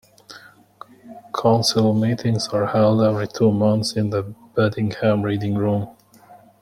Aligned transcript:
Council 1.31 1.93
meetings 1.93 2.47
are 2.47 2.65
held 2.65 3.03
every 3.03 3.27
two 3.27 3.51
months 3.51 3.93
in 3.95 4.09
the 4.09 4.23
Beddingham 4.57 5.21
Reading 5.23 5.53
Room. 5.55 5.95